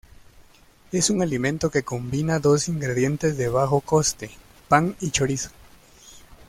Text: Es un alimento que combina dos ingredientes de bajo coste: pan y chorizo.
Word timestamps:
Es 0.91 1.11
un 1.11 1.21
alimento 1.21 1.69
que 1.69 1.83
combina 1.83 2.39
dos 2.39 2.67
ingredientes 2.67 3.37
de 3.37 3.49
bajo 3.49 3.81
coste: 3.81 4.31
pan 4.67 4.95
y 4.99 5.11
chorizo. 5.11 5.51